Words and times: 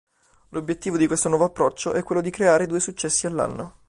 L'obiettivo 0.49 0.97
di 0.97 1.05
questo 1.05 1.29
nuovo 1.29 1.43
approccio 1.43 1.91
è 1.93 2.01
quello 2.01 2.21
di 2.23 2.31
creare 2.31 2.65
due 2.65 2.79
successi 2.79 3.27
all'anno. 3.27 3.77